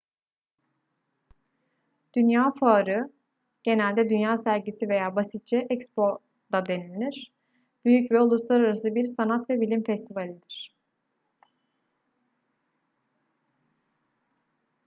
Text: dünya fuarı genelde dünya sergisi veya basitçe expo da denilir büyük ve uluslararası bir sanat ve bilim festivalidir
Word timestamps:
dünya 2.15 2.51
fuarı 2.59 3.11
genelde 3.63 4.09
dünya 4.09 4.37
sergisi 4.37 4.89
veya 4.89 5.15
basitçe 5.15 5.67
expo 5.69 6.19
da 6.51 6.65
denilir 6.65 7.31
büyük 7.85 8.11
ve 8.11 8.21
uluslararası 8.21 8.95
bir 8.95 9.03
sanat 9.03 9.49
ve 9.49 9.61
bilim 9.61 9.83
festivalidir 9.83 10.73